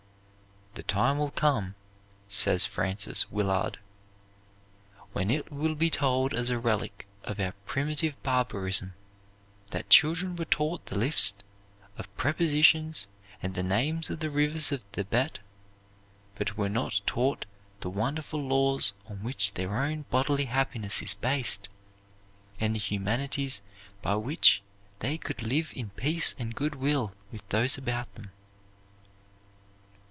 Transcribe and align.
"The 0.73 0.83
time 0.83 1.17
will 1.19 1.31
come," 1.31 1.75
says 2.29 2.63
Frances 2.63 3.29
Willard, 3.29 3.77
"when 5.11 5.29
it 5.29 5.51
will 5.51 5.75
be 5.75 5.89
told 5.89 6.33
as 6.33 6.49
a 6.49 6.57
relic 6.57 7.05
of 7.23 7.41
our 7.41 7.51
primitive 7.65 8.21
barbarism 8.23 8.93
that 9.71 9.89
children 9.89 10.33
were 10.37 10.45
taught 10.45 10.85
the 10.85 10.97
list 10.97 11.43
of 11.97 12.13
prepositions 12.15 13.09
and 13.43 13.53
the 13.53 13.63
names 13.63 14.09
of 14.09 14.21
the 14.21 14.29
rivers 14.29 14.71
of 14.71 14.81
Thibet, 14.93 15.39
but 16.35 16.55
were 16.57 16.69
not 16.69 17.01
taught 17.05 17.45
the 17.81 17.89
wonderful 17.89 18.41
laws 18.41 18.93
on 19.09 19.23
which 19.25 19.55
their 19.55 19.75
own 19.75 20.05
bodily 20.09 20.45
happiness 20.45 21.01
is 21.01 21.13
based, 21.13 21.67
and 22.61 22.73
the 22.75 22.79
humanities 22.79 23.61
by 24.01 24.15
which 24.15 24.61
they 24.99 25.17
could 25.17 25.43
live 25.43 25.73
in 25.75 25.89
peace 25.89 26.33
and 26.39 26.55
goodwill 26.55 27.13
with 27.29 27.47
those 27.49 27.77
about 27.77 28.15
them." 28.15 28.31